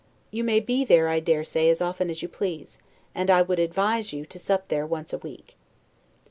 [0.31, 2.79] You may be there, I dare say, as often as you please,
[3.13, 5.55] and I would advise you to sup there once a week.